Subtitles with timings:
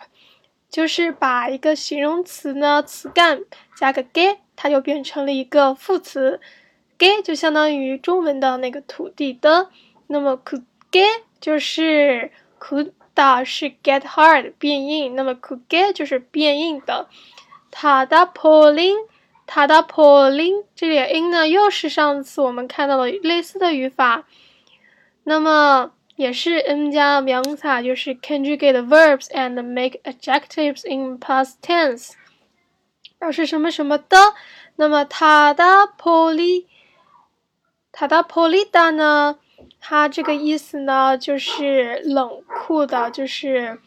[0.75, 3.39] 就是把一个形容词呢，词干
[3.77, 6.41] 加个给，它就变成了一个副词。
[6.97, 9.69] 给就相当于中文的那个土地的。
[10.07, 12.29] 那么 could get 就是
[12.59, 12.91] could
[13.45, 17.07] 是 get hard 变硬，那么 ku get 就是变硬的。
[17.71, 18.97] 塔达 pulling，
[19.47, 24.25] 塔达 pulling 这里的 in 呢，又是上次我们看到的类似的语法。
[25.23, 25.93] 那么。
[26.15, 32.11] 也是 n 加名词，就是 conjugate verbs and make adjectives in past tense，
[33.19, 34.17] 表示什么什么的。
[34.77, 36.65] 那么塔达 poli，
[37.91, 39.39] 塔达 polida 呢？
[39.79, 43.79] 它这个意思呢，就是冷酷的，就是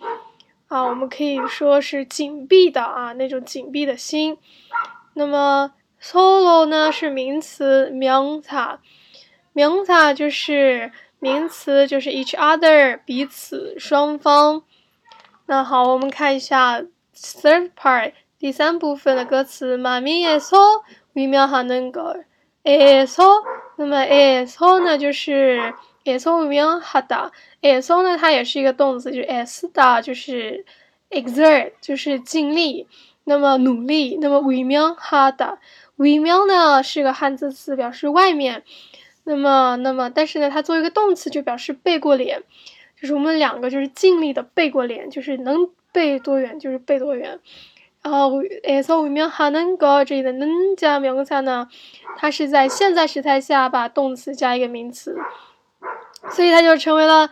[0.67, 4.37] 啊，我们可以说是紧闭的啊，那种紧闭的心。
[5.15, 8.57] 那么 solo 呢是名词，名词，
[9.55, 10.93] 名词就是。
[11.21, 14.63] 名词就是 each other 彼此双方。
[15.47, 16.81] 那好，我们看一下
[17.17, 19.77] third part 第三部分的歌词。
[19.77, 20.85] 妈咪也说，
[21.15, 22.15] 微妙还能够
[22.63, 23.43] 也说，
[23.77, 25.75] 那么也说呢，就是
[26.05, 27.33] 也说微妙哈的。
[27.61, 30.65] 也说呢，它也是一个动词，就是 s 的，就是
[31.11, 32.87] exert，就是尽力，
[33.25, 34.19] 那么努力。
[34.21, 35.59] 那么微妙哈的，
[35.97, 38.63] 微妙呢是个汉字词，表示外面。
[39.29, 42.43] 那么那么但是呢它作为一个动词就表示背过脸
[42.99, 47.39] 就是我们两个就是尽力的背过脸就是能背多远就是背多远。
[48.03, 51.69] 然后 as a we mei ha neng gao 这里的 ngao ngao 呢
[52.17, 55.17] 它是在现在时态下把动词加一个名词。
[56.31, 57.31] 所以它就成为了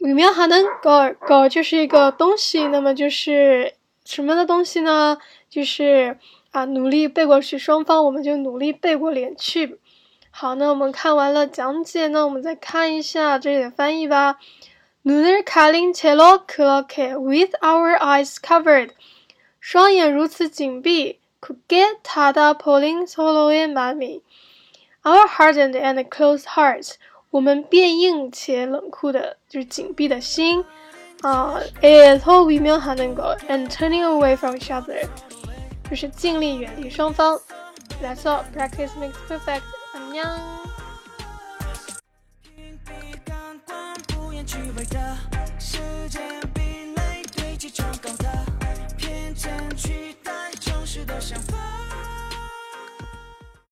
[0.00, 3.74] we mei ha ngao gao 就是一个东西那么就是
[4.04, 5.18] 什么的东西呢？
[5.50, 6.18] 就是
[6.52, 9.78] 啊努力背过去双方我们就努力背过脸去
[10.33, 14.37] 好，那我们看完了讲解，那我们再看一下这里的翻译吧。
[15.03, 18.91] 눈을가린채로그렇게 with our eyes covered，
[19.59, 21.19] 双眼如此紧闭。
[21.41, 24.21] 굳게닫아버린서로의마 음。
[25.03, 26.95] Our hardened and closed hearts，
[27.31, 30.65] 我们变硬且冷酷的，就是紧闭的心。
[31.21, 35.07] 啊，is how we mean 하는 거，and turning away from each other，
[35.89, 37.39] 就是尽力远离双方。
[38.03, 38.43] That's all.
[38.53, 39.61] Practice makes perfect.
[40.14, 40.64] 안녕.